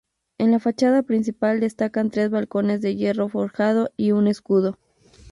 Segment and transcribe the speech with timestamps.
[0.39, 4.79] En la fachada principal destacan tres balcones de hierro forjado y un escudo.